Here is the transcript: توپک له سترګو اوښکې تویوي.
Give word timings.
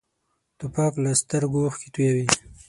توپک 0.57 0.93
له 1.03 1.11
سترګو 1.21 1.59
اوښکې 1.65 1.89
تویوي. 1.93 2.25